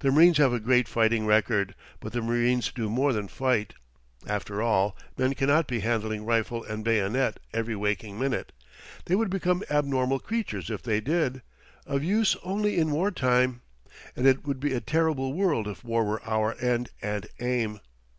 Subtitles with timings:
[0.00, 3.72] The marines have a great fighting record; but the marines do more than fight.
[4.26, 8.52] After all, men cannot be handling rifle and bayonet every waking minute
[9.06, 11.40] they would become abnormal creatures if they did,
[11.86, 13.62] of use only in war time;
[14.14, 17.80] and it would be a terrible world if war were our end and aim.